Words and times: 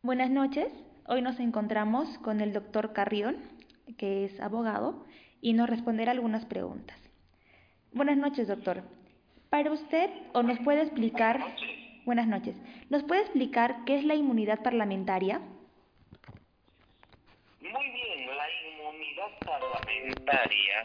Buenas 0.00 0.30
noches. 0.30 0.72
Hoy 1.08 1.22
nos 1.22 1.40
encontramos 1.40 2.18
con 2.18 2.40
el 2.40 2.52
doctor 2.52 2.92
Carrión, 2.92 3.36
que 3.98 4.24
es 4.26 4.38
abogado, 4.38 5.04
y 5.40 5.54
nos 5.54 5.68
responderá 5.68 6.12
algunas 6.12 6.46
preguntas. 6.46 6.96
Buenas 7.92 8.16
noches, 8.16 8.46
doctor. 8.46 8.84
Para 9.50 9.72
usted, 9.72 10.08
o 10.34 10.44
nos 10.44 10.60
puede 10.60 10.82
explicar... 10.82 11.40
Buenas 12.04 12.28
noches. 12.28 12.54
¿Nos 12.90 13.02
puede 13.02 13.22
explicar 13.22 13.84
qué 13.86 13.96
es 13.96 14.04
la 14.04 14.14
inmunidad 14.14 14.62
parlamentaria? 14.62 15.40
Muy 17.60 17.90
bien, 17.90 18.36
la 18.36 18.46
inmunidad 18.70 19.36
parlamentaria 19.44 20.82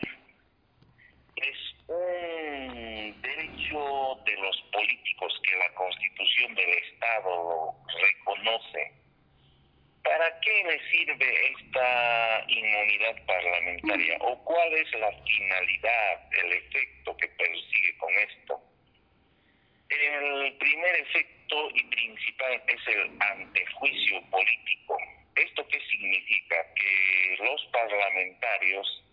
es 1.36 1.58
un 1.88 3.22
derecho 3.22 4.18
de 4.26 4.36
los 4.42 4.62
políticos 4.74 5.40
que 5.44 5.56
la 5.56 5.76
Constitución 5.76 6.56
del 6.56 6.70
Estado 6.70 7.76
reconoce. 8.02 8.83
¿Para 10.64 10.78
qué 10.78 10.82
le 10.82 10.90
sirve 10.90 11.52
esta 11.52 12.46
inmunidad 12.48 13.26
parlamentaria 13.26 14.18
o 14.22 14.44
cuál 14.44 14.74
es 14.74 14.92
la 14.94 15.12
finalidad, 15.12 16.30
el 16.44 16.54
efecto 16.54 17.18
que 17.18 17.28
persigue 17.28 17.98
con 17.98 18.14
esto? 18.14 18.62
El 19.90 20.58
primer 20.58 20.96
efecto 20.96 21.70
y 21.74 21.84
principal 21.84 22.64
es 22.68 22.88
el 22.88 23.12
antejuicio 23.20 24.22
político. 24.30 24.98
¿Esto 25.36 25.68
qué 25.68 25.80
significa? 25.92 26.56
Que 26.76 27.38
los 27.44 27.66
parlamentarios, 27.66 29.04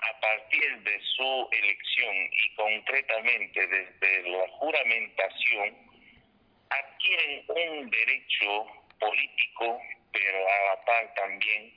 a 0.00 0.20
partir 0.20 0.78
de 0.78 1.00
su 1.16 1.48
elección 1.52 2.14
y 2.32 2.54
concretamente 2.54 3.66
desde 3.66 4.28
la 4.30 4.48
juramentación, 4.48 5.76
adquieren 6.70 7.44
un 7.48 7.90
derecho 7.90 8.66
político, 9.00 9.80
también 11.14 11.72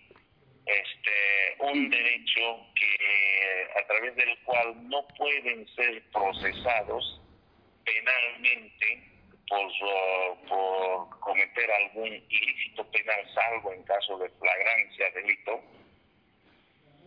este 0.66 1.56
un 1.60 1.90
derecho 1.90 2.66
que 2.76 3.80
a 3.80 3.88
través 3.88 4.16
del 4.16 4.38
cual 4.40 4.90
no 4.90 5.08
pueden 5.18 5.68
ser 5.76 6.04
procesados 6.12 7.22
penalmente 7.86 9.04
por, 9.48 9.72
por 10.48 11.20
cometer 11.20 11.72
algún 11.72 12.08
ilícito 12.30 12.86
penal, 12.92 13.34
salvo 13.34 13.74
en 13.74 13.84
caso 13.84 14.18
de 14.18 14.30
flagrancia 14.30 15.10
delito. 15.12 15.62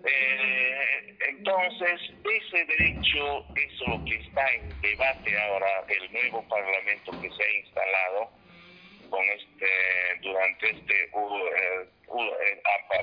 Eh, 0.06 1.19
entonces, 1.29 2.01
ese 2.25 2.65
derecho 2.65 3.45
es 3.55 3.87
lo 3.87 4.03
que 4.06 4.17
está 4.17 4.51
en 4.53 4.81
debate 4.81 5.39
ahora 5.39 5.84
el 5.89 6.12
nuevo 6.12 6.43
Parlamento 6.49 7.12
que 7.21 7.31
se 7.31 7.43
ha 7.43 7.59
instalado 7.59 8.31
con 9.11 9.23
este 9.25 9.67
durante 10.23 10.71
este 10.71 11.11
uh, 11.12 12.00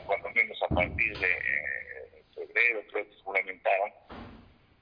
cuando 0.06 0.30
menos 0.32 0.62
a 0.64 0.68
partir 0.76 1.18
de 1.18 1.38
febrero 2.36 2.84
creo 2.92 3.10
que 3.10 3.16
juramentaron. 3.24 3.94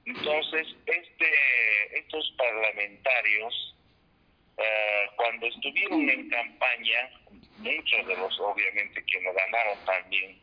Entonces 0.06 0.66
este 0.86 1.98
estos 1.98 2.34
parlamentarios 2.36 3.76
uh, 4.56 5.16
cuando 5.16 5.46
estuvieron 5.46 6.08
en 6.08 6.28
campaña 6.28 7.10
muchos 7.58 8.06
de 8.06 8.16
los 8.16 8.40
obviamente 8.40 9.04
que 9.04 9.20
no 9.20 9.32
ganaron 9.32 9.78
también 9.84 10.40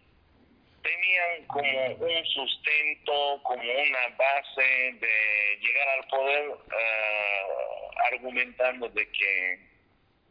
tenían 0.84 1.46
como 1.48 1.96
un 1.96 2.26
sustento 2.26 3.42
como 3.44 3.62
una 3.62 4.08
base 4.18 4.94
de 5.00 5.60
llegar 5.62 5.88
al 5.98 6.08
poder 6.08 6.50
uh, 6.50 8.14
argumentando 8.14 8.90
de 8.90 9.10
que 9.12 9.60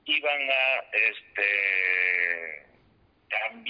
iban 0.05 0.51
a 0.51 0.85
este 0.93 2.22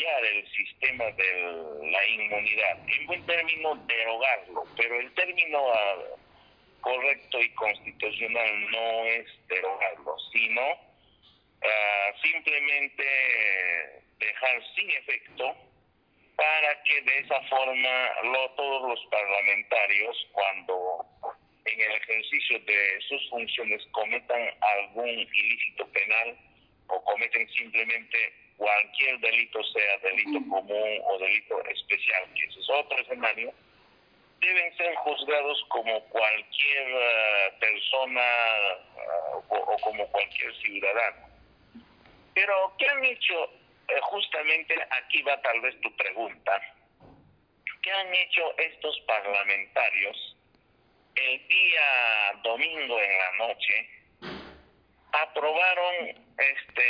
cambiar 0.02 0.24
el 0.24 0.48
sistema 0.50 1.04
de 1.04 1.90
la 1.90 2.06
inmunidad, 2.08 2.78
en 2.88 3.06
buen 3.06 3.26
término 3.26 3.74
derogarlo, 3.86 4.64
pero 4.76 5.00
el 5.00 5.12
término 5.14 5.66
uh, 5.66 6.80
correcto 6.80 7.40
y 7.40 7.48
constitucional 7.50 8.70
no 8.70 9.04
es 9.04 9.26
derogarlo, 9.48 10.16
sino 10.32 10.72
uh, 10.72 12.20
simplemente 12.22 13.04
dejar 14.18 14.62
sin 14.74 14.90
efecto 14.90 15.56
para 16.36 16.82
que 16.82 17.00
de 17.02 17.18
esa 17.18 17.40
forma 17.42 18.10
lo, 18.24 18.50
todos 18.52 18.88
los 18.88 19.06
parlamentarios 19.06 20.28
cuando 20.32 21.06
en 21.64 21.80
el 21.80 21.92
ejercicio 21.92 22.58
de 22.60 23.00
sus 23.08 23.30
funciones 23.30 23.86
cometan 23.92 24.50
algún 24.60 25.08
ilícito 25.08 25.86
penal 25.92 26.36
o 26.88 27.04
cometen 27.04 27.48
simplemente 27.50 28.41
cualquier 28.56 29.18
delito, 29.20 29.62
sea 29.64 29.98
delito 29.98 30.38
común 30.48 31.00
o 31.04 31.18
delito 31.18 31.64
especial, 31.66 32.24
que 32.34 32.46
ese 32.46 32.60
es 32.60 32.70
otro 32.70 32.98
escenario, 32.98 33.52
deben 34.40 34.76
ser 34.76 34.94
juzgados 34.96 35.64
como 35.68 36.00
cualquier 36.04 36.94
uh, 36.94 37.58
persona 37.58 38.22
uh, 38.96 39.54
o, 39.54 39.56
o, 39.56 39.76
como 39.78 40.06
cualquier 40.08 40.54
ciudadano. 40.56 41.28
Pero, 42.34 42.74
¿qué 42.78 42.88
han 42.88 43.04
hecho? 43.04 43.44
Eh, 43.88 44.00
justamente 44.02 44.74
aquí 44.90 45.22
va 45.22 45.40
tal 45.42 45.60
vez 45.60 45.78
tu 45.80 45.94
pregunta. 45.96 46.60
¿Qué 47.82 47.90
han 47.90 48.14
hecho 48.14 48.56
estos 48.58 49.00
parlamentarios? 49.00 50.36
el 51.14 51.48
día 51.48 52.40
domingo 52.42 52.98
en 52.98 53.18
la 53.18 53.46
noche 53.46 53.88
aprobaron 55.12 56.08
este 56.38 56.88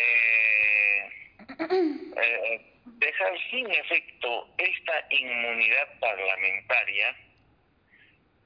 eh, 1.71 2.73
dejar 2.85 3.33
sin 3.51 3.71
efecto 3.71 4.49
esta 4.59 5.07
inmunidad 5.11 5.99
parlamentaria 6.01 7.17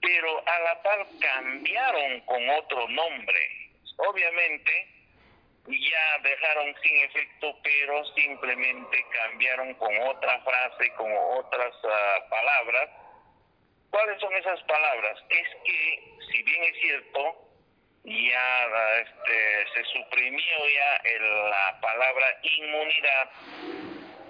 pero 0.01 0.43
a 0.47 0.59
la 0.61 0.83
par 0.83 1.07
cambiaron 1.21 2.21
con 2.21 2.49
otro 2.51 2.89
nombre 2.89 3.41
obviamente 3.97 4.89
ya 5.67 6.19
dejaron 6.23 6.75
sin 6.83 6.97
efecto 6.99 7.59
pero 7.63 8.05
simplemente 8.15 9.05
cambiaron 9.11 9.75
con 9.75 9.97
otra 10.03 10.41
frase 10.43 10.93
con 10.97 11.11
otras 11.39 11.75
uh, 11.83 12.31
palabras 12.31 12.91
¿Cuáles 13.97 14.21
son 14.21 14.35
esas 14.35 14.63
palabras? 14.65 15.19
Es 15.31 15.49
que, 15.65 16.03
si 16.31 16.43
bien 16.43 16.63
es 16.65 16.81
cierto, 16.83 17.46
ya 18.07 18.67
este, 19.03 19.67
se 19.75 19.85
suprimió 19.93 20.57
ya 20.75 20.97
el, 21.11 21.51
la 21.51 21.81
palabra 21.81 22.27
inmunidad 22.43 23.31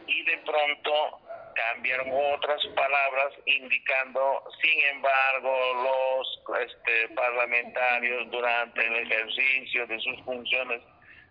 y 0.07 0.23
de 0.25 0.39
pronto 0.39 1.21
cambiaron 1.55 2.09
otras 2.35 2.65
palabras 2.75 3.33
indicando, 3.45 4.45
sin 4.63 4.85
embargo, 4.97 5.53
los 5.85 6.61
este, 6.61 7.09
parlamentarios 7.15 8.31
durante 8.31 8.87
el 8.87 9.11
ejercicio 9.11 9.87
de 9.87 9.99
sus 10.01 10.23
funciones 10.23 10.83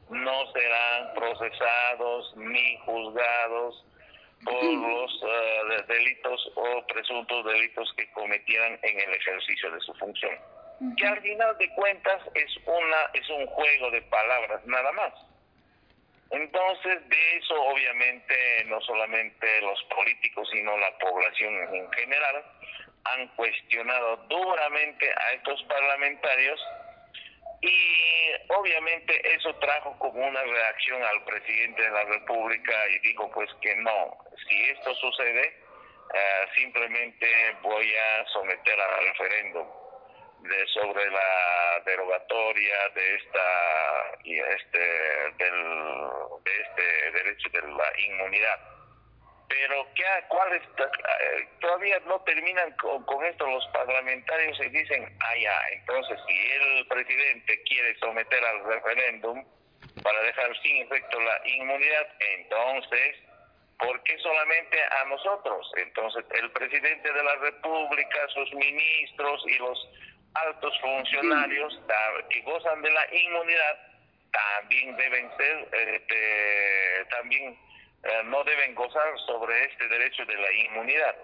no 0.09 0.51
serán 0.51 1.13
procesados 1.16 2.38
ni 2.38 2.77
juzgados 2.85 3.85
por 4.44 4.63
los 4.63 5.23
uh, 5.23 5.88
delitos 5.88 6.51
o 6.56 6.85
presuntos 6.88 7.45
delitos 7.45 7.91
que 7.97 8.12
cometieran 8.12 8.79
en 8.83 9.00
el 9.00 9.16
ejercicio 9.16 9.72
de 9.72 9.79
su 9.79 9.94
función. 9.95 10.38
Que 10.97 11.08
al 11.08 11.22
final 11.22 11.58
de 11.58 11.69
cuentas 11.69 12.22
es 12.34 12.58
una 12.66 13.09
es 13.13 13.30
un 13.30 13.46
juego 13.47 13.91
de 13.91 14.02
palabras 14.03 14.66
nada 14.66 14.91
más. 14.91 15.13
Entonces, 16.31 17.08
de 17.08 17.38
eso 17.38 17.62
obviamente 17.62 18.66
no 18.66 18.81
solamente 18.81 19.62
los 19.62 19.81
políticos, 19.84 20.50
sino 20.52 20.78
la 20.78 20.97
población 20.97 21.53
en 21.74 21.91
general 21.94 22.44
han 23.06 23.28
cuestionado 23.36 24.18
duramente 24.28 25.09
a 25.16 25.34
estos 25.34 25.63
parlamentarios 25.63 26.59
y 27.62 28.31
obviamente 28.50 29.36
eso 29.36 29.56
trajo 29.56 29.97
como 30.00 30.28
una 30.28 30.42
reacción 30.42 31.02
al 31.03 31.24
presidente 31.24 31.83
de 31.83 31.92
la 31.92 32.04
República 32.04 32.74
y 32.89 33.00
dijo 33.07 33.31
pues 33.31 33.50
que 33.62 33.75
no, 33.77 34.18
si 34.50 34.69
esto 34.72 34.94
sucede, 34.95 35.54
uh, 36.10 36.54
simplemente 36.56 37.27
voy 37.62 37.94
a 37.95 38.25
someter 38.33 38.80
al 38.80 39.07
referéndum 39.07 39.68
de 40.47 40.68
sobre 40.68 41.09
la 41.09 41.81
derogatoria 41.86 42.89
de 42.94 43.15
esta 43.15 44.19
este 44.24 44.80
del 45.38 45.63
de 46.44 46.62
este 46.62 47.12
derecho 47.12 47.50
de 47.50 47.62
la 47.62 48.00
inmunidad 48.07 48.75
pero 49.47 49.88
¿qué, 49.95 50.03
cuál 50.27 50.53
es, 50.53 50.63
eh, 50.63 51.47
todavía 51.62 52.00
no 52.07 52.19
terminan 52.21 52.71
con, 52.77 53.03
con, 53.06 53.24
esto 53.25 53.47
los 53.47 53.65
parlamentarios 53.68 54.59
y 54.59 54.69
dicen, 54.69 55.18
ah 55.21 55.36
ya, 55.38 55.62
entonces 55.74 56.19
si 56.27 56.51
el 56.51 56.88
presidente 56.88 57.62
quiere 57.63 57.95
someter 58.00 58.44
al 58.44 58.65
referéndum 58.65 59.45
para 60.03 60.19
dejar 60.24 60.56
sin 60.62 60.77
efecto 60.83 61.19
la 61.19 61.41
inmunidad, 61.48 62.07
entonces, 62.38 63.18
¿por 63.80 64.01
qué 64.03 64.18
solamente 64.19 64.77
a 64.83 65.06
nosotros? 65.06 65.71
Entonces, 65.77 66.25
el 66.41 66.51
presidente 66.51 67.12
de 67.12 67.24
la 67.24 67.36
República, 67.36 68.27
sus 68.33 68.53
ministros 68.53 69.44
y 69.48 69.57
los 69.59 69.89
altos 70.36 70.78
funcionarios 70.80 71.80
que 72.30 72.42
gozan 72.42 72.82
de 72.82 72.92
la 72.92 73.16
inmunidad 73.16 73.80
también 74.32 74.96
deben 74.98 75.30
ser 75.38 75.68
este, 75.72 77.06
también 77.10 77.58
eh, 78.04 78.22
no 78.26 78.44
deben 78.44 78.76
gozar 78.76 79.18
sobre 79.26 79.66
este 79.66 79.88
derecho 79.88 80.26
de 80.26 80.36
la 80.36 80.54
inmunidad. 80.54 81.16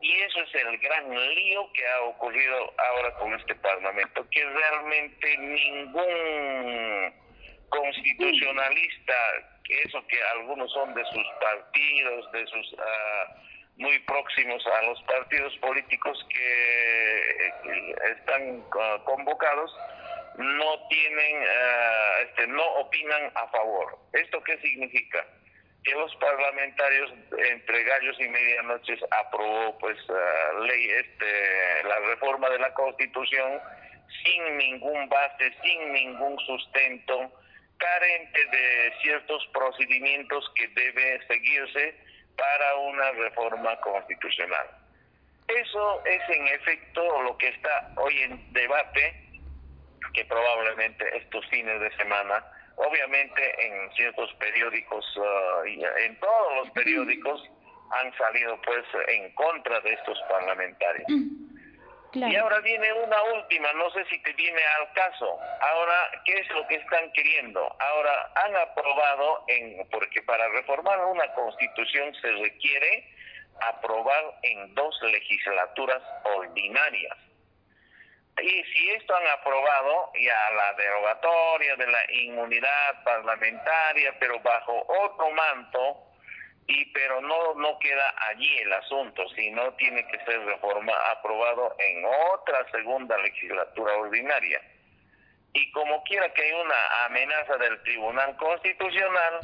Y 0.00 0.12
eso 0.22 0.40
es 0.42 0.54
el 0.54 0.78
gran 0.78 1.10
lío 1.10 1.72
que 1.72 1.86
ha 1.88 2.00
ocurrido 2.02 2.72
ahora 2.78 3.14
con 3.14 3.34
este 3.34 3.54
Parlamento, 3.56 4.26
que 4.30 4.44
realmente 4.44 5.38
ningún 5.38 7.14
constitucionalista, 7.68 9.14
eso 9.68 10.06
que 10.06 10.22
algunos 10.22 10.70
son 10.72 10.94
de 10.94 11.04
sus 11.06 11.26
partidos, 11.40 12.32
de 12.32 12.46
sus 12.46 12.76
ah, 12.78 13.36
muy 13.76 13.98
próximos 14.00 14.64
a 14.66 14.82
los 14.82 15.02
partidos 15.02 15.56
políticos 15.58 16.18
que, 16.28 17.52
están 18.12 18.64
ah, 18.80 18.98
convocados, 19.04 19.74
no 20.38 20.88
tienen, 20.88 21.42
ah, 21.42 22.16
este, 22.22 22.46
no 22.48 22.64
opinan 22.76 23.32
a 23.34 23.48
favor. 23.48 23.98
¿Esto 24.12 24.42
qué 24.42 24.58
significa? 24.58 25.26
que 25.84 25.92
los 25.92 26.16
parlamentarios 26.16 27.12
entre 27.36 27.84
gallos 27.84 28.16
y 28.18 28.26
medianoches 28.26 29.00
aprobó 29.20 29.78
pues 29.78 29.98
ley 30.66 30.88
este 30.88 31.84
la 31.84 31.98
reforma 32.08 32.48
de 32.48 32.58
la 32.58 32.72
Constitución 32.72 33.60
sin 34.24 34.56
ningún 34.56 35.08
base, 35.10 35.52
sin 35.62 35.92
ningún 35.92 36.38
sustento, 36.40 37.30
carente 37.76 38.44
de 38.46 38.92
ciertos 39.02 39.46
procedimientos 39.52 40.50
que 40.54 40.68
debe 40.68 41.26
seguirse 41.26 41.94
para 42.36 42.76
una 42.76 43.12
reforma 43.12 43.80
constitucional. 43.80 44.66
Eso 45.48 46.04
es 46.04 46.22
en 46.28 46.46
efecto 46.48 47.22
lo 47.22 47.36
que 47.36 47.48
está 47.48 47.92
hoy 47.96 48.18
en 48.22 48.52
debate, 48.52 49.20
que 50.12 50.24
probablemente 50.24 51.04
estos 51.16 51.46
fines 51.48 51.80
de 51.80 51.94
semana 51.96 52.44
Obviamente 52.76 53.66
en 53.66 53.92
ciertos 53.92 54.32
periódicos, 54.34 55.04
uh, 55.16 55.64
en 55.64 56.18
todos 56.18 56.56
los 56.56 56.70
periódicos 56.70 57.48
han 57.90 58.12
salido 58.16 58.60
pues 58.62 58.84
en 59.08 59.32
contra 59.34 59.80
de 59.80 59.92
estos 59.92 60.18
parlamentarios. 60.28 61.06
Y 62.14 62.36
ahora 62.36 62.60
viene 62.60 62.92
una 62.92 63.22
última, 63.24 63.72
no 63.72 63.90
sé 63.90 64.04
si 64.06 64.22
te 64.22 64.32
viene 64.34 64.60
al 64.78 64.92
caso. 64.92 65.38
Ahora, 65.60 66.22
¿qué 66.24 66.38
es 66.38 66.48
lo 66.50 66.66
que 66.68 66.76
están 66.76 67.10
queriendo? 67.12 67.60
Ahora 67.80 68.30
han 68.36 68.56
aprobado, 68.56 69.44
en, 69.48 69.88
porque 69.90 70.22
para 70.22 70.48
reformar 70.48 71.04
una 71.06 71.26
constitución 71.34 72.14
se 72.20 72.30
requiere 72.30 73.08
aprobar 73.60 74.38
en 74.42 74.74
dos 74.74 74.96
legislaturas 75.02 76.02
ordinarias. 76.36 77.18
Y 78.40 78.64
si 78.64 78.90
esto 78.90 79.14
han 79.16 79.26
aprobado 79.28 80.12
ya 80.14 80.50
la 80.56 80.72
derogatoria 80.74 81.76
de 81.76 81.86
la 81.86 82.12
inmunidad 82.12 83.04
parlamentaria, 83.04 84.14
pero 84.18 84.40
bajo 84.40 84.84
otro 84.88 85.30
manto, 85.30 86.13
y 86.66 86.84
pero 86.92 87.20
no 87.20 87.54
no 87.54 87.78
queda 87.78 88.14
allí 88.30 88.58
el 88.58 88.72
asunto, 88.72 89.28
sino 89.30 89.72
tiene 89.74 90.06
que 90.06 90.18
ser 90.24 90.40
reforma 90.44 90.92
aprobado 91.12 91.74
en 91.78 92.04
otra 92.32 92.66
segunda 92.70 93.16
legislatura 93.18 93.94
ordinaria. 93.96 94.60
Y 95.52 95.70
como 95.72 96.02
quiera 96.04 96.32
que 96.32 96.42
hay 96.42 96.52
una 96.52 97.04
amenaza 97.06 97.56
del 97.58 97.80
Tribunal 97.82 98.36
Constitucional, 98.36 99.40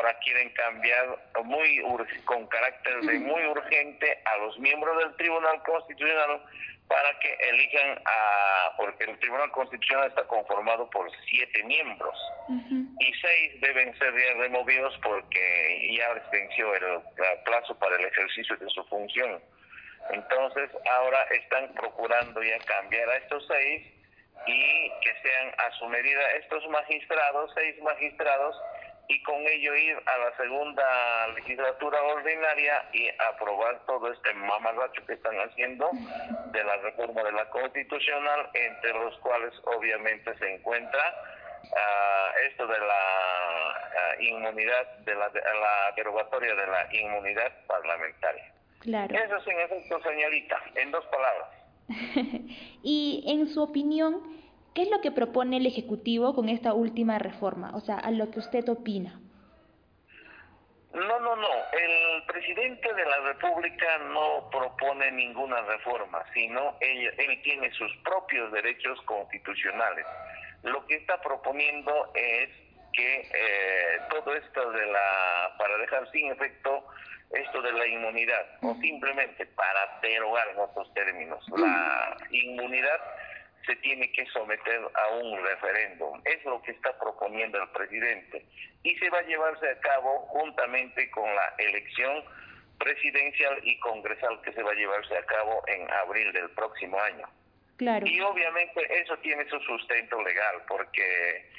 ahora 0.00 0.18
quieren 0.20 0.48
cambiar 0.50 1.18
muy 1.44 1.82
con 2.24 2.46
carácter 2.46 3.00
de 3.02 3.18
muy 3.18 3.44
urgente 3.44 4.18
a 4.24 4.38
los 4.38 4.58
miembros 4.58 4.96
del 4.98 5.14
Tribunal 5.16 5.62
Constitucional 5.62 6.42
para 6.88 7.18
que 7.20 7.32
elijan 7.34 8.02
a, 8.04 8.72
porque 8.78 9.04
el 9.04 9.18
Tribunal 9.18 9.50
Constitucional 9.52 10.08
está 10.08 10.24
conformado 10.24 10.88
por 10.88 11.08
siete 11.28 11.62
miembros. 11.64 12.18
Y 12.48 13.12
seis 13.20 13.60
deben 13.60 13.96
ser 13.98 14.12
removidos 14.38 14.98
porque 15.02 15.96
ya 15.96 16.08
venció 16.32 16.74
el, 16.74 17.02
plazo 17.44 17.78
para 17.78 17.96
el 17.96 18.06
ejercicio 18.06 18.56
de 18.56 18.68
su 18.70 18.82
función. 18.86 19.40
Entonces 20.10 20.70
ahora 20.90 21.22
están 21.30 21.72
procurando 21.74 22.42
ya 22.42 22.58
cambiar 22.60 23.08
a 23.10 23.16
estos 23.18 23.46
seis 23.46 23.86
y 24.46 24.90
que 25.02 25.14
sean 25.22 25.54
a 25.58 25.70
su 25.78 25.86
medida 25.86 26.22
estos 26.38 26.66
magistrados, 26.70 27.52
seis 27.54 27.80
magistrados, 27.82 28.56
y 29.10 29.20
con 29.24 29.40
ello 29.44 29.74
ir 29.74 29.96
a 30.06 30.18
la 30.18 30.36
segunda 30.36 31.28
legislatura 31.34 32.00
ordinaria 32.00 32.84
y 32.92 33.08
aprobar 33.32 33.84
todo 33.84 34.12
este 34.12 34.32
mamarracho 34.34 35.04
que 35.04 35.14
están 35.14 35.34
haciendo 35.40 35.90
de 36.52 36.62
la 36.62 36.76
reforma 36.76 37.24
de 37.24 37.32
la 37.32 37.50
constitucional, 37.50 38.48
entre 38.54 38.92
los 38.92 39.18
cuales 39.18 39.52
obviamente 39.64 40.32
se 40.38 40.54
encuentra 40.54 41.02
ah, 41.76 42.30
esto 42.50 42.68
de 42.68 42.78
la 42.78 43.70
ah, 43.72 44.22
inmunidad, 44.22 44.98
de 44.98 45.14
la, 45.16 45.28
la 45.28 45.92
derogatoria 45.96 46.54
de 46.54 46.66
la 46.68 46.94
inmunidad 46.94 47.52
parlamentaria. 47.66 48.52
Claro. 48.78 49.12
Eso 49.12 49.36
es 49.38 49.46
en 49.48 49.60
efecto, 49.60 50.00
señorita, 50.04 50.56
en 50.76 50.92
dos 50.92 51.04
palabras. 51.06 51.48
y 52.84 53.24
en 53.26 53.48
su 53.48 53.60
opinión, 53.60 54.39
¿Qué 54.74 54.82
es 54.82 54.90
lo 54.90 55.00
que 55.00 55.10
propone 55.10 55.56
el 55.56 55.66
Ejecutivo 55.66 56.34
con 56.34 56.48
esta 56.48 56.72
última 56.74 57.18
reforma? 57.18 57.72
O 57.74 57.80
sea, 57.80 57.96
a 57.96 58.10
lo 58.10 58.30
que 58.30 58.38
usted 58.38 58.68
opina. 58.68 59.20
No, 60.92 61.20
no, 61.20 61.36
no. 61.36 61.48
El 61.72 62.24
presidente 62.26 62.92
de 62.92 63.04
la 63.04 63.20
República 63.20 63.98
no 64.12 64.48
propone 64.50 65.10
ninguna 65.12 65.60
reforma, 65.62 66.24
sino 66.34 66.76
él, 66.80 67.12
él 67.16 67.42
tiene 67.42 67.70
sus 67.72 67.96
propios 67.98 68.50
derechos 68.52 69.00
constitucionales. 69.02 70.06
Lo 70.62 70.84
que 70.86 70.96
está 70.96 71.20
proponiendo 71.20 72.10
es 72.14 72.48
que 72.92 73.20
eh, 73.20 74.00
todo 74.10 74.34
esto 74.34 74.70
de 74.72 74.86
la, 74.86 75.54
para 75.58 75.76
dejar 75.78 76.10
sin 76.10 76.32
efecto 76.32 76.84
esto 77.30 77.62
de 77.62 77.72
la 77.72 77.86
inmunidad, 77.86 78.44
o 78.62 78.74
simplemente 78.80 79.46
para 79.46 80.00
derogar 80.02 80.48
en 80.48 80.58
otros 80.58 80.92
términos, 80.94 81.44
la 81.56 82.16
inmunidad 82.32 83.00
se 83.66 83.76
tiene 83.76 84.10
que 84.12 84.26
someter 84.26 84.80
a 84.94 85.08
un 85.16 85.44
referéndum. 85.44 86.20
Es 86.24 86.44
lo 86.44 86.60
que 86.62 86.72
está 86.72 86.98
proponiendo 86.98 87.62
el 87.62 87.68
presidente. 87.70 88.44
Y 88.82 88.96
se 88.96 89.10
va 89.10 89.18
a 89.18 89.22
llevarse 89.22 89.68
a 89.68 89.78
cabo 89.80 90.20
juntamente 90.28 91.10
con 91.10 91.34
la 91.34 91.54
elección 91.58 92.24
presidencial 92.78 93.60
y 93.62 93.78
congresal 93.80 94.40
que 94.42 94.52
se 94.52 94.62
va 94.62 94.70
a 94.72 94.74
llevarse 94.74 95.16
a 95.16 95.24
cabo 95.26 95.62
en 95.66 95.90
abril 95.92 96.32
del 96.32 96.50
próximo 96.50 96.98
año. 97.00 97.28
Claro. 97.76 98.06
Y 98.06 98.20
obviamente 98.20 98.80
eso 99.02 99.16
tiene 99.18 99.48
su 99.48 99.58
sustento 99.60 100.22
legal, 100.22 100.62
porque 100.68 101.50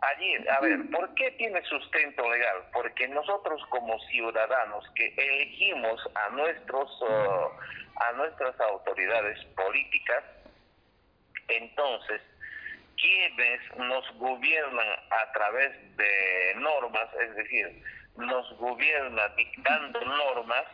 allí, 0.00 0.36
a 0.48 0.60
ver, 0.60 0.78
¿por 0.90 1.14
qué 1.14 1.30
tiene 1.32 1.62
sustento 1.64 2.30
legal? 2.30 2.64
Porque 2.72 3.08
nosotros 3.08 3.62
como 3.68 3.98
ciudadanos 4.08 4.84
que 4.94 5.12
elegimos 5.16 6.00
a 6.14 6.30
nuestros 6.30 7.02
uh, 7.02 7.50
a 7.98 8.12
nuestras 8.12 8.58
autoridades 8.60 9.42
políticas 9.54 10.24
entonces, 11.48 12.20
quienes 12.96 13.60
nos 13.76 14.10
gobiernan 14.18 14.88
a 15.10 15.32
través 15.32 15.96
de 15.96 16.54
normas, 16.56 17.08
es 17.20 17.34
decir, 17.36 17.82
nos 18.16 18.50
gobiernan 18.58 19.36
dictando 19.36 20.00
normas, 20.00 20.64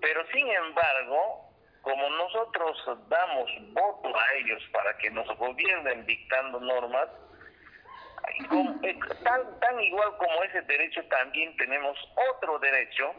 pero 0.00 0.26
sin 0.32 0.48
embargo, 0.48 1.48
como 1.82 2.10
nosotros 2.10 2.76
damos 3.08 3.50
voto 3.72 4.18
a 4.18 4.32
ellos 4.34 4.62
para 4.72 4.96
que 4.98 5.10
nos 5.10 5.26
gobiernen 5.36 6.06
dictando 6.06 6.60
normas, 6.60 7.08
eh, 8.82 8.98
tan, 9.24 9.60
tan 9.60 9.80
igual 9.80 10.16
como 10.18 10.42
ese 10.44 10.62
derecho 10.62 11.02
también 11.08 11.56
tenemos 11.56 11.96
otro 12.34 12.58
derecho 12.58 13.14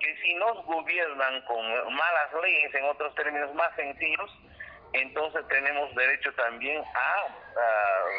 que 0.00 0.16
si 0.22 0.34
nos 0.34 0.64
gobiernan 0.64 1.42
con 1.42 1.64
malas 1.94 2.32
leyes, 2.42 2.74
en 2.74 2.84
otros 2.84 3.14
términos 3.14 3.52
más 3.54 3.74
sencillos, 3.76 4.30
entonces 4.92 5.46
tenemos 5.48 5.94
derecho 5.94 6.32
también 6.34 6.82
a, 6.82 7.26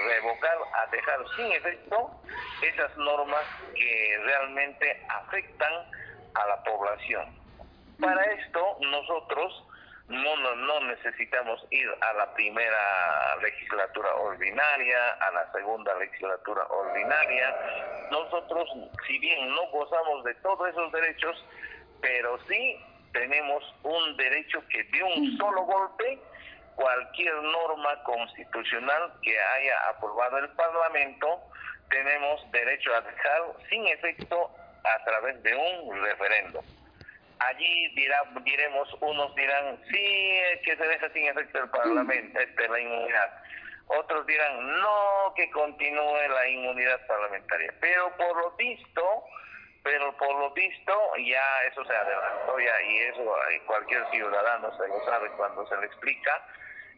revocar, 0.08 0.58
a 0.74 0.86
dejar 0.92 1.20
sin 1.36 1.52
efecto 1.52 2.22
esas 2.62 2.96
normas 2.98 3.44
que 3.74 4.20
realmente 4.24 5.06
afectan 5.10 5.74
a 6.36 6.48
la 6.48 6.64
población. 6.64 7.36
Para 8.00 8.24
esto 8.26 8.78
nosotros 8.82 9.66
no, 10.10 10.38
no, 10.38 10.56
no, 10.56 10.80
necesitamos 10.82 11.64
ir 11.70 11.88
a 12.02 12.14
la 12.14 12.34
primera 12.34 13.36
legislatura 13.44 14.16
ordinaria, 14.16 15.12
a 15.22 15.32
la 15.32 15.52
segunda 15.52 15.94
legislatura 15.96 16.66
ordinaria. 16.68 17.56
Nosotros, 18.10 18.70
si 19.06 19.20
bien 19.20 19.50
no 19.50 19.68
gozamos 19.68 20.24
de 20.24 20.34
todos 20.36 20.68
esos 20.70 20.92
derechos, 20.92 21.46
pero 22.02 22.40
sí 22.48 22.84
tenemos 23.14 23.64
un 23.84 24.18
derecho 24.18 24.64
que 24.70 24.84
de 24.86 25.04
un 25.04 25.38
solo 25.38 25.62
golpe 25.62 26.20
cualquier 26.80 27.34
norma 27.36 28.04
constitucional 28.04 29.12
que 29.22 29.38
haya 29.38 29.90
aprobado 29.90 30.38
el 30.38 30.50
Parlamento, 30.52 31.42
tenemos 31.90 32.52
derecho 32.52 32.96
a 32.96 33.02
dejar 33.02 33.42
sin 33.70 33.86
efecto 33.88 34.50
a 34.84 35.04
través 35.04 35.44
de 35.44 35.56
un 35.56 36.02
referendo. 36.02 36.64
Allí 37.40 37.96
dirá, 37.96 38.24
diremos, 38.44 38.88
unos 39.02 39.36
dirán, 39.36 39.78
sí, 39.92 40.42
que 40.64 40.76
se 40.76 40.88
deja 40.88 41.10
sin 41.10 41.28
efecto 41.28 41.60
el 41.60 41.70
Parlamento, 41.70 42.40
este, 42.40 42.68
la 42.68 42.80
inmunidad. 42.80 43.44
otros 43.88 44.26
dirán 44.26 44.82
no 44.82 45.34
que 45.36 45.50
continúe 45.52 46.28
la 46.30 46.48
inmunidad 46.48 47.06
parlamentaria. 47.08 47.74
Pero 47.82 48.16
por 48.18 48.38
lo 48.38 48.52
visto, 48.52 49.24
pero 49.84 50.16
por 50.18 50.34
lo 50.36 50.52
visto 50.52 50.94
ya 51.18 51.64
eso 51.64 51.84
se 51.84 51.94
adelantó 51.94 52.60
ya 52.60 52.82
y 52.84 52.98
eso 53.00 53.36
cualquier 53.66 54.06
ciudadano 54.12 54.72
se 54.78 54.88
lo 54.88 55.06
sabe 55.06 55.30
cuando 55.32 55.68
se 55.68 55.78
le 55.78 55.86
explica. 55.88 56.46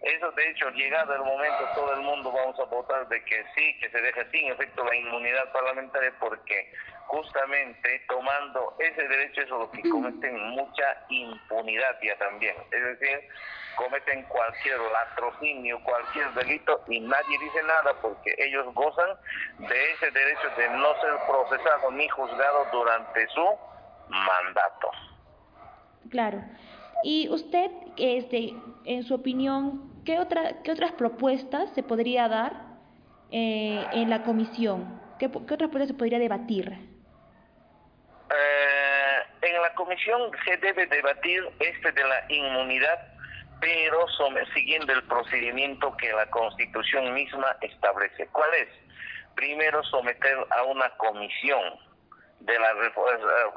Eso 0.02 0.32
de 0.32 0.50
hecho, 0.50 0.70
llegado 0.72 1.14
el 1.14 1.22
momento, 1.22 1.70
todo 1.76 1.94
el 1.94 2.02
mundo 2.02 2.32
vamos 2.32 2.60
a 2.60 2.64
votar 2.66 3.08
de 3.08 3.24
que 3.24 3.46
sí, 3.56 3.78
que 3.80 3.90
se 3.92 4.02
deje 4.02 4.26
sin 4.32 4.52
efecto 4.52 4.84
la 4.84 4.96
inmunidad 4.96 5.52
parlamentaria 5.52 6.12
porque 6.20 6.74
justamente 7.06 8.02
tomando 8.08 8.76
ese 8.80 9.08
derecho 9.08 9.42
es 9.42 9.50
lo 9.50 9.70
que 9.70 9.88
cometen 9.90 10.40
mucha 10.50 11.06
impunidad 11.10 12.00
ya 12.02 12.18
también. 12.18 12.56
Es 12.72 13.00
decir, 13.00 13.28
cometen 13.76 14.24
cualquier 14.24 14.80
latrocinio, 14.80 15.80
cualquier 15.84 16.34
delito 16.34 16.84
y 16.88 17.00
nadie 17.00 17.38
dice 17.38 17.62
nada 17.64 17.94
porque 18.02 18.34
ellos 18.40 18.74
gozan 18.74 19.10
de 19.60 19.92
ese 19.92 20.10
derecho 20.10 20.50
de 20.58 20.70
no 20.70 21.00
ser 21.00 21.14
procesado 21.28 21.92
ni 21.92 22.08
juzgado 22.10 22.66
durante 22.72 23.28
su 23.28 23.46
mandato. 24.10 24.90
Claro. 26.10 26.44
Y 27.04 27.30
usted, 27.30 27.72
este, 27.98 28.54
en 28.86 29.04
su 29.04 29.16
opinión, 29.16 29.91
¿qué, 30.06 30.20
otra, 30.20 30.62
qué 30.64 30.72
otras 30.72 30.92
propuestas 30.94 31.70
se 31.74 31.84
podría 31.84 32.28
dar 32.28 32.54
eh, 33.32 33.86
en 33.94 34.10
la 34.10 34.24
comisión? 34.24 35.00
¿Qué, 35.20 35.30
¿Qué 35.30 35.54
otras 35.54 35.70
propuestas 35.70 35.90
se 35.90 35.94
podría 35.94 36.20
debatir? 36.20 36.72
Eh, 38.30 39.18
en 39.42 39.62
la 39.62 39.74
comisión 39.74 40.32
se 40.46 40.58
debe 40.58 40.88
debatir 40.88 41.44
este 41.60 41.92
de 41.92 42.04
la 42.04 42.26
inmunidad 42.30 43.12
pero 43.62 44.08
siguiendo 44.54 44.92
el 44.92 45.04
procedimiento 45.04 45.96
que 45.98 46.12
la 46.12 46.26
Constitución 46.32 47.14
misma 47.14 47.56
establece. 47.62 48.28
¿Cuál 48.32 48.50
es? 48.56 48.68
Primero 49.36 49.84
someter 49.84 50.36
a 50.50 50.64
una 50.64 50.90
comisión 50.98 51.62
de 52.42 52.60
la 52.60 52.74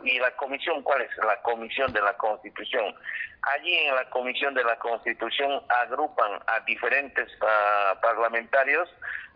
y 0.02 0.18
la 0.18 0.30
comisión 0.36 0.82
cuál 0.82 1.02
es 1.02 1.10
la 1.18 1.40
comisión 1.42 1.92
de 1.92 2.00
la 2.00 2.14
Constitución 2.16 2.94
allí 3.42 3.74
en 3.74 3.94
la 3.94 4.08
comisión 4.10 4.54
de 4.54 4.64
la 4.64 4.76
Constitución 4.78 5.62
agrupan 5.68 6.40
a 6.46 6.60
diferentes 6.60 7.28
ah, 7.40 7.98
parlamentarios 8.02 8.88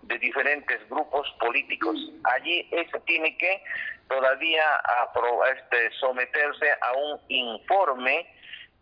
de 0.02 0.18
diferentes 0.18 0.78
grupos 0.88 1.26
políticos 1.40 1.96
allí 2.24 2.68
eso 2.72 3.00
tiene 3.06 3.36
que 3.36 3.62
todavía 4.08 4.64
este, 5.52 5.90
someterse 5.98 6.72
a 6.80 6.92
un 6.92 7.20
informe 7.28 8.26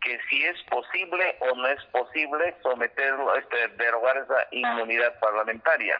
que 0.01 0.19
si 0.29 0.43
es 0.43 0.61
posible 0.63 1.37
o 1.39 1.55
no 1.55 1.67
es 1.67 1.83
posible 1.85 2.55
someterlo, 2.61 3.35
este, 3.35 3.67
derogar 3.77 4.17
esa 4.17 4.47
inmunidad 4.51 5.19
parlamentaria. 5.19 5.99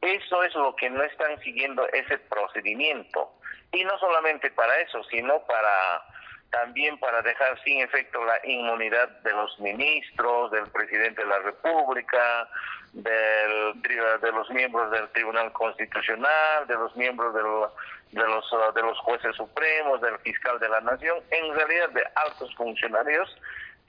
Eso 0.00 0.42
es 0.42 0.54
lo 0.54 0.74
que 0.74 0.90
no 0.90 1.02
están 1.02 1.38
siguiendo 1.40 1.86
ese 1.92 2.18
procedimiento. 2.18 3.32
Y 3.72 3.84
no 3.84 3.98
solamente 3.98 4.50
para 4.50 4.78
eso, 4.80 5.02
sino 5.04 5.40
para 5.46 6.02
también 6.50 6.98
para 6.98 7.22
dejar 7.22 7.58
sin 7.64 7.80
efecto 7.80 8.22
la 8.24 8.38
inmunidad 8.44 9.08
de 9.22 9.32
los 9.32 9.58
ministros, 9.58 10.50
del 10.50 10.66
presidente 10.70 11.22
de 11.22 11.28
la 11.28 11.38
República, 11.38 12.46
del, 12.92 13.80
de 13.82 14.32
los 14.32 14.50
miembros 14.50 14.90
del 14.90 15.08
Tribunal 15.12 15.50
Constitucional, 15.52 16.66
de 16.66 16.74
los 16.74 16.94
miembros 16.94 17.34
de, 17.34 17.42
los, 17.42 18.74
de 18.74 18.82
los 18.82 18.98
jueces 18.98 19.34
supremos, 19.34 20.02
del 20.02 20.18
fiscal 20.18 20.58
de 20.58 20.68
la 20.68 20.82
Nación, 20.82 21.20
en 21.30 21.54
realidad 21.54 21.88
de 21.90 22.04
altos 22.16 22.54
funcionarios 22.54 23.34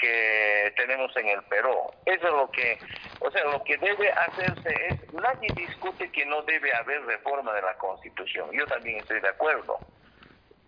que 0.04 0.74
tenemos 0.76 1.16
en 1.16 1.30
el 1.30 1.44
Perú. 1.44 1.74
Eso 2.06 2.28
es 2.28 2.34
lo 2.34 2.52
que, 2.52 2.78
o 3.22 3.32
sea, 3.32 3.44
lo 3.46 3.64
que 3.64 3.78
debe 3.78 4.12
hacerse 4.12 4.76
es, 4.90 5.14
nadie 5.14 5.48
discute 5.56 6.12
que 6.12 6.26
no 6.26 6.42
debe 6.42 6.74
haber 6.76 7.06
reforma 7.06 7.54
de 7.54 7.62
la 7.62 7.74
Constitución. 7.78 8.50
Yo 8.52 8.66
también 8.66 8.98
estoy 8.98 9.22
de 9.22 9.30
acuerdo. 9.30 9.78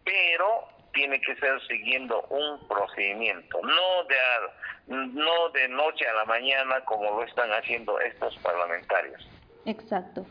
Pero 0.05 0.69
tiene 0.93 1.19
que 1.19 1.35
ser 1.35 1.59
siguiendo 1.67 2.21
un 2.29 2.65
procedimiento, 2.69 3.59
no 3.61 4.03
de, 4.07 4.15
no 4.87 5.49
de 5.49 5.67
noche 5.67 6.07
a 6.07 6.13
la 6.13 6.25
mañana 6.25 6.79
como 6.85 7.19
lo 7.19 7.23
están 7.23 7.49
haciendo 7.51 7.99
estos 7.99 8.37
parlamentarios. 8.37 9.27
Exacto. 9.65 10.25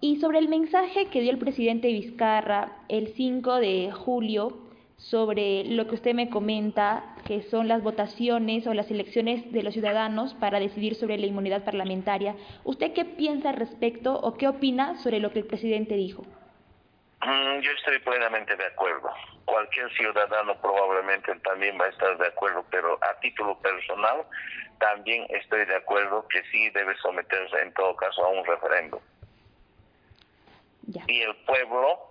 Y 0.00 0.18
sobre 0.18 0.38
el 0.38 0.48
mensaje 0.48 1.08
que 1.10 1.20
dio 1.20 1.30
el 1.30 1.38
presidente 1.38 1.88
Vizcarra 1.88 2.72
el 2.88 3.14
5 3.14 3.56
de 3.56 3.92
julio 3.92 4.67
sobre 4.98 5.64
lo 5.64 5.86
que 5.86 5.94
usted 5.94 6.12
me 6.12 6.28
comenta, 6.28 7.04
que 7.24 7.42
son 7.42 7.68
las 7.68 7.82
votaciones 7.82 8.66
o 8.66 8.74
las 8.74 8.90
elecciones 8.90 9.50
de 9.52 9.62
los 9.62 9.72
ciudadanos 9.72 10.34
para 10.34 10.60
decidir 10.60 10.96
sobre 10.96 11.18
la 11.18 11.26
inmunidad 11.26 11.64
parlamentaria, 11.64 12.34
¿usted 12.64 12.92
qué 12.92 13.04
piensa 13.04 13.50
al 13.50 13.56
respecto 13.56 14.14
o 14.14 14.36
qué 14.36 14.48
opina 14.48 14.96
sobre 14.96 15.20
lo 15.20 15.32
que 15.32 15.38
el 15.38 15.46
presidente 15.46 15.94
dijo? 15.94 16.24
Mm, 17.22 17.60
yo 17.60 17.70
estoy 17.72 17.98
plenamente 18.00 18.56
de 18.56 18.66
acuerdo. 18.66 19.10
Cualquier 19.44 19.90
ciudadano 19.94 20.60
probablemente 20.60 21.34
también 21.40 21.78
va 21.80 21.86
a 21.86 21.90
estar 21.90 22.18
de 22.18 22.26
acuerdo, 22.26 22.64
pero 22.70 22.98
a 23.00 23.18
título 23.20 23.56
personal 23.58 24.24
también 24.78 25.26
estoy 25.30 25.64
de 25.64 25.76
acuerdo 25.76 26.26
que 26.28 26.42
sí 26.50 26.70
debe 26.70 26.96
someterse 26.98 27.60
en 27.62 27.72
todo 27.74 27.94
caso 27.96 28.24
a 28.24 28.28
un 28.28 28.44
referéndum. 28.44 29.00
Y 31.06 31.20
el 31.20 31.36
pueblo 31.44 32.08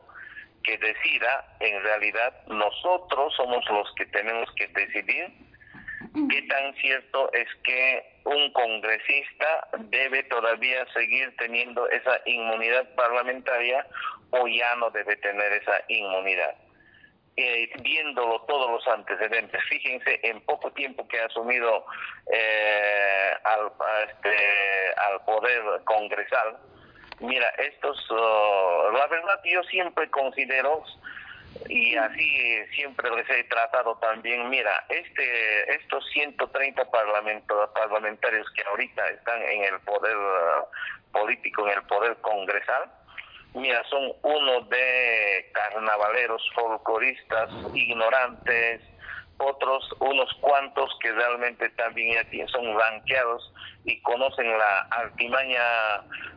que 0.68 0.78
decida, 0.78 1.46
en 1.62 1.82
realidad 1.82 2.34
nosotros 2.48 3.34
somos 3.36 3.64
los 3.70 3.90
que 3.96 4.06
tenemos 4.08 4.52
que 4.56 4.68
decidir 4.68 5.32
qué 6.30 6.42
tan 6.44 6.76
cierto 6.76 7.32
es 7.32 7.48
que 7.64 8.20
un 8.26 8.52
congresista 8.52 9.70
debe 9.80 10.24
todavía 10.24 10.86
seguir 10.94 11.34
teniendo 11.38 11.90
esa 11.90 12.20
inmunidad 12.26 12.94
parlamentaria 12.96 13.88
o 14.32 14.46
ya 14.48 14.76
no 14.76 14.90
debe 14.90 15.16
tener 15.18 15.54
esa 15.54 15.82
inmunidad. 15.88 16.56
Eh, 17.38 17.70
viéndolo 17.82 18.42
todos 18.42 18.70
los 18.70 18.88
antecedentes, 18.88 19.64
fíjense 19.70 20.20
en 20.24 20.42
poco 20.42 20.72
tiempo 20.74 21.08
que 21.08 21.22
ha 21.22 21.28
asumido 21.28 21.86
eh, 22.34 23.32
al, 23.44 23.72
este, 24.10 24.36
al 24.98 25.24
poder 25.24 25.62
congresal, 25.86 26.58
mira, 27.20 27.48
estos, 27.58 28.10
uh, 28.12 28.92
la 28.94 29.08
verdad 29.08 29.40
yo 29.46 29.64
siempre 29.64 30.10
considero 30.10 30.84
y 31.70 31.96
así 31.96 32.66
siempre 32.76 33.10
les 33.16 33.30
he 33.30 33.44
tratado 33.46 33.98
también, 33.98 34.50
mira, 34.50 34.86
este 34.90 35.76
estos 35.76 36.06
130 36.12 36.84
parlamentarios 36.92 38.48
que 38.52 38.64
ahorita 38.64 39.08
están 39.10 39.42
en 39.42 39.64
el 39.64 39.80
poder 39.82 40.16
uh, 40.16 41.12
político, 41.12 41.68
en 41.68 41.78
el 41.78 41.84
poder 41.84 42.16
congresal, 42.18 42.92
mira, 43.54 43.84
son 43.90 44.14
uno 44.22 44.62
de 44.62 45.52
carnavaleros, 45.54 46.42
folcloristas, 46.54 47.50
ignorantes, 47.74 48.82
otros 49.40 49.88
unos 50.00 50.34
cuantos 50.42 50.90
que 51.02 51.12
realmente 51.12 51.70
también 51.72 52.26
ya 52.32 52.48
son 52.48 52.78
ranqueados 52.78 53.54
y 53.86 54.02
conocen 54.02 54.50
la 54.58 54.80
artimaña, 54.92 55.62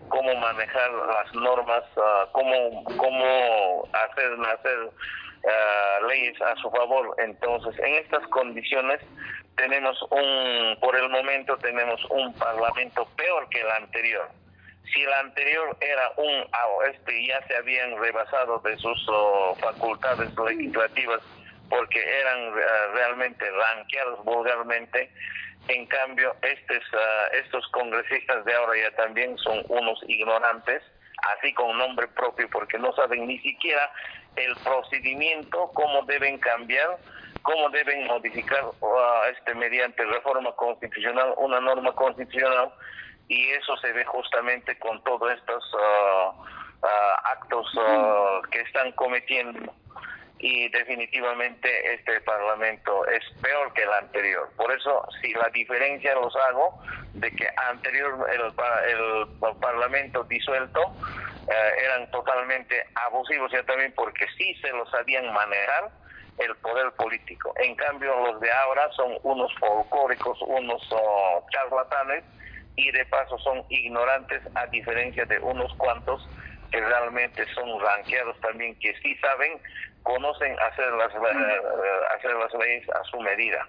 cómo 0.08 0.34
manejar 0.36 0.90
las 0.92 1.34
normas, 1.34 1.82
uh, 1.96 2.30
cómo, 2.32 2.84
cómo 2.96 3.88
hacer 3.92 4.38
nacer 4.38 4.78
uh, 4.84 6.06
leyes 6.06 6.40
a 6.42 6.54
su 6.56 6.70
favor. 6.70 7.14
Entonces, 7.18 7.78
en 7.80 7.94
estas 7.94 8.26
condiciones 8.28 9.00
tenemos 9.56 10.00
un, 10.10 10.76
por 10.80 10.96
el 10.96 11.08
momento 11.08 11.56
tenemos 11.58 12.04
un 12.10 12.32
parlamento 12.34 13.06
peor 13.16 13.48
que 13.48 13.60
el 13.60 13.70
anterior 13.70 14.28
si 14.92 15.02
el 15.02 15.12
anterior 15.12 15.76
era 15.80 16.10
un 16.16 16.46
este 16.90 17.26
ya 17.26 17.40
se 17.46 17.56
habían 17.56 17.98
rebasado 17.98 18.58
de 18.60 18.76
sus 18.78 19.06
oh, 19.08 19.54
facultades 19.60 20.30
legislativas 20.36 21.20
porque 21.70 22.02
eran 22.20 22.38
eh, 22.48 22.62
realmente 22.94 23.48
ranqueados 23.50 24.22
vulgarmente. 24.24 25.10
En 25.68 25.86
cambio 25.86 26.34
estos 26.42 26.82
ah, 26.94 27.28
estos 27.32 27.66
congresistas 27.68 28.44
de 28.44 28.54
ahora 28.54 28.72
ya 28.76 28.96
también 28.96 29.38
son 29.38 29.62
unos 29.68 30.02
ignorantes 30.08 30.82
así 31.36 31.54
con 31.54 31.78
nombre 31.78 32.08
propio 32.08 32.48
porque 32.50 32.78
no 32.78 32.92
saben 32.94 33.26
ni 33.26 33.38
siquiera 33.40 33.90
el 34.36 34.54
procedimiento 34.56 35.70
cómo 35.74 36.02
deben 36.02 36.38
cambiar 36.38 36.98
cómo 37.42 37.68
deben 37.70 38.06
modificar 38.06 38.64
ah, 38.82 39.22
este 39.30 39.54
mediante 39.54 40.04
reforma 40.04 40.52
constitucional 40.52 41.34
una 41.36 41.60
norma 41.60 41.92
constitucional. 41.92 42.70
Y 43.28 43.48
eso 43.50 43.76
se 43.76 43.92
ve 43.92 44.04
justamente 44.04 44.76
con 44.80 45.00
todos 45.04 45.32
estos 45.32 45.64
uh, 45.72 46.30
uh, 46.82 46.86
actos 47.22 47.72
uh, 47.76 48.42
que 48.50 48.60
están 48.62 48.90
cometiendo 48.92 49.72
y 50.40 50.68
definitivamente 50.70 51.94
este 51.94 52.20
parlamento 52.22 53.06
es 53.06 53.22
peor 53.42 53.72
que 53.74 53.82
el 53.82 53.92
anterior. 53.92 54.48
Por 54.56 54.72
eso, 54.72 55.06
si 55.20 55.32
la 55.34 55.48
diferencia 55.50 56.14
los 56.14 56.34
hago 56.36 56.82
de 57.12 57.30
que 57.30 57.46
anterior 57.68 58.26
el, 58.32 58.40
el 58.40 59.56
parlamento 59.60 60.24
disuelto 60.24 60.80
eran 61.82 62.10
totalmente 62.10 62.84
abusivos, 63.06 63.50
ya 63.52 63.62
también 63.64 63.92
porque 63.96 64.26
sí 64.38 64.54
se 64.62 64.70
lo 64.70 64.88
sabían 64.90 65.32
manejar 65.32 65.90
el 66.38 66.54
poder 66.56 66.92
político. 66.92 67.52
En 67.56 67.74
cambio, 67.74 68.14
los 68.24 68.40
de 68.40 68.50
ahora 68.50 68.88
son 68.92 69.18
unos 69.24 69.52
folclóricos, 69.58 70.38
unos 70.42 70.82
charlatanes 71.50 72.24
y 72.76 72.90
de 72.92 73.04
paso 73.06 73.38
son 73.38 73.64
ignorantes 73.68 74.40
a 74.54 74.66
diferencia 74.66 75.24
de 75.26 75.38
unos 75.40 75.74
cuantos 75.74 76.26
que 76.70 76.80
realmente 76.80 77.44
son 77.54 77.80
ranqueados 77.80 78.38
también, 78.40 78.78
que 78.78 78.94
sí 79.02 79.14
saben, 79.16 79.58
conocen 80.02 80.56
hacer 80.60 80.92
las, 80.92 81.12
eh, 81.14 81.60
hacer 82.16 82.34
las 82.34 82.52
leyes 82.54 82.88
a 82.90 83.04
su 83.04 83.20
medida. 83.20 83.68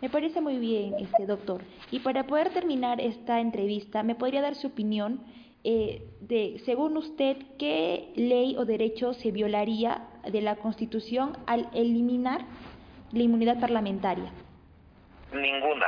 Me 0.00 0.10
parece 0.10 0.40
muy 0.40 0.58
bien, 0.58 0.94
este 0.98 1.24
doctor. 1.24 1.62
Y 1.90 2.00
para 2.00 2.24
poder 2.24 2.52
terminar 2.52 3.00
esta 3.00 3.40
entrevista, 3.40 4.02
¿me 4.02 4.14
podría 4.14 4.42
dar 4.42 4.54
su 4.54 4.66
opinión 4.66 5.24
eh, 5.62 6.02
de, 6.20 6.60
según 6.66 6.96
usted, 6.98 7.38
qué 7.58 8.12
ley 8.16 8.56
o 8.58 8.66
derecho 8.66 9.14
se 9.14 9.30
violaría 9.30 10.06
de 10.30 10.42
la 10.42 10.56
Constitución 10.56 11.38
al 11.46 11.70
eliminar 11.72 12.42
la 13.12 13.22
inmunidad 13.22 13.58
parlamentaria? 13.60 14.30
Ninguna. 15.32 15.86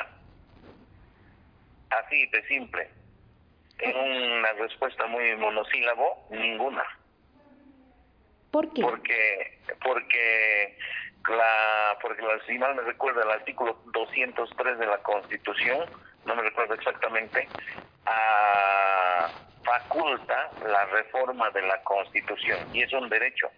Así 1.90 2.26
de 2.26 2.42
simple. 2.46 2.88
En 3.78 3.96
una 3.96 4.52
respuesta 4.54 5.06
muy 5.06 5.36
monosílabo, 5.36 6.26
ninguna. 6.30 6.84
¿Por 8.50 8.72
qué? 8.72 8.82
Porque, 8.82 9.58
porque 9.82 10.78
la, 11.28 11.98
porque 12.00 12.22
si 12.46 12.58
mal 12.58 12.74
me 12.74 12.82
recuerda 12.82 13.22
el 13.22 13.30
artículo 13.30 13.78
203 13.92 14.78
de 14.78 14.86
la 14.86 14.98
Constitución, 14.98 15.88
no 16.24 16.34
me 16.34 16.42
recuerdo 16.42 16.74
exactamente, 16.74 17.48
a, 18.06 19.30
faculta 19.66 20.50
la 20.64 20.84
reforma 20.86 21.50
de 21.50 21.62
la 21.62 21.82
Constitución 21.82 22.58
y 22.72 22.82
es 22.82 22.92
un 22.92 23.08
derecho. 23.08 23.48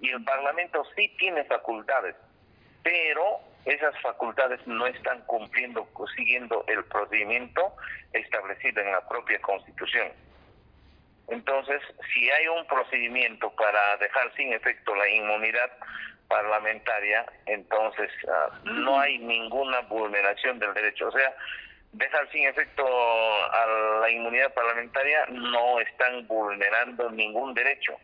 Y 0.00 0.10
el 0.10 0.24
Parlamento 0.24 0.82
sí 0.96 1.14
tiene 1.18 1.44
facultades, 1.44 2.16
pero 2.82 3.40
esas 3.64 3.98
facultades 4.00 4.60
no 4.66 4.86
están 4.86 5.20
cumpliendo, 5.26 5.88
siguiendo 6.16 6.64
el 6.66 6.84
procedimiento 6.84 7.74
establecido 8.12 8.80
en 8.82 8.92
la 8.92 9.06
propia 9.08 9.40
Constitución. 9.40 10.08
Entonces, 11.28 11.80
si 12.12 12.28
hay 12.30 12.48
un 12.48 12.66
procedimiento 12.66 13.50
para 13.54 13.96
dejar 13.98 14.34
sin 14.34 14.52
efecto 14.52 14.94
la 14.94 15.08
inmunidad 15.08 15.70
parlamentaria, 16.28 17.24
entonces 17.46 18.10
ah, 18.28 18.60
no 18.64 18.98
hay 18.98 19.18
ninguna 19.18 19.80
vulneración 19.82 20.58
del 20.58 20.74
derecho. 20.74 21.08
O 21.08 21.12
sea, 21.12 21.34
dejar 21.92 22.28
sin 22.30 22.46
efecto 22.46 22.84
a 22.84 24.00
la 24.00 24.10
inmunidad 24.10 24.52
parlamentaria 24.54 25.26
no 25.28 25.80
están 25.80 26.26
vulnerando 26.26 27.10
ningún 27.10 27.54
derecho. 27.54 27.96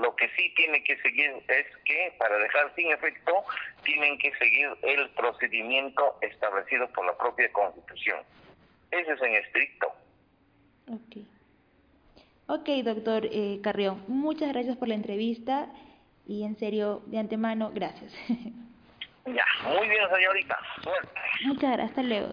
Lo 0.00 0.14
que 0.16 0.28
sí 0.36 0.52
tiene 0.56 0.82
que 0.84 0.96
seguir 0.98 1.30
es 1.48 1.66
que 1.84 2.14
para 2.18 2.36
dejar 2.38 2.74
sin 2.74 2.92
efecto 2.92 3.44
tienen 3.82 4.18
que 4.18 4.32
seguir 4.36 4.68
el 4.82 5.10
procedimiento 5.10 6.18
establecido 6.20 6.88
por 6.92 7.06
la 7.06 7.16
propia 7.16 7.50
Constitución. 7.52 8.20
Eso 8.90 9.12
es 9.12 9.22
en 9.22 9.34
estricto. 9.34 9.92
Ok. 10.88 11.24
Ok, 12.48 12.68
doctor 12.84 13.26
eh, 13.26 13.60
Carrión, 13.62 14.04
muchas 14.06 14.52
gracias 14.52 14.76
por 14.76 14.88
la 14.88 14.94
entrevista 14.94 15.68
y 16.26 16.44
en 16.44 16.56
serio, 16.56 17.02
de 17.06 17.18
antemano, 17.18 17.70
gracias. 17.72 18.12
Ya, 19.26 19.44
muy 19.64 19.88
bien, 19.88 20.08
señorita. 20.08 20.56
Suerte. 20.84 21.20
Muchas 21.46 21.72
gracias, 21.72 21.90
hasta 21.90 22.02
luego. 22.04 22.32